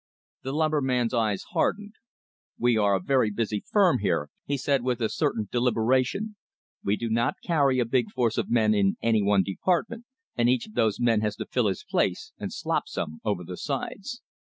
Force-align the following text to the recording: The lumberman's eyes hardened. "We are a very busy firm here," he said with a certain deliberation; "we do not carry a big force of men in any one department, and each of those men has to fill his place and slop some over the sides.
The 0.41 0.51
lumberman's 0.51 1.13
eyes 1.13 1.43
hardened. 1.51 1.93
"We 2.57 2.75
are 2.75 2.95
a 2.95 2.99
very 2.99 3.29
busy 3.29 3.63
firm 3.69 3.99
here," 3.99 4.31
he 4.47 4.57
said 4.57 4.81
with 4.81 4.99
a 4.99 5.09
certain 5.09 5.47
deliberation; 5.51 6.37
"we 6.83 6.95
do 6.97 7.07
not 7.07 7.35
carry 7.43 7.77
a 7.77 7.85
big 7.85 8.09
force 8.09 8.39
of 8.39 8.49
men 8.49 8.73
in 8.73 8.97
any 9.03 9.21
one 9.21 9.43
department, 9.43 10.05
and 10.35 10.49
each 10.49 10.65
of 10.65 10.73
those 10.73 10.99
men 10.99 11.21
has 11.21 11.35
to 11.35 11.45
fill 11.45 11.67
his 11.67 11.85
place 11.87 12.33
and 12.39 12.51
slop 12.51 12.87
some 12.87 13.21
over 13.23 13.43
the 13.43 13.57
sides. 13.57 14.23